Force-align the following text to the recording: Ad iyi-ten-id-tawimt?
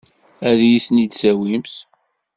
Ad 0.49 0.59
iyi-ten-id-tawimt? 0.61 1.73